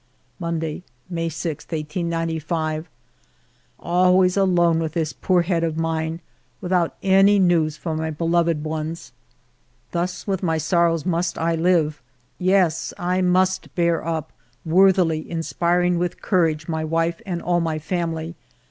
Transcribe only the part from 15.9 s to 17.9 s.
with courage my wife and all my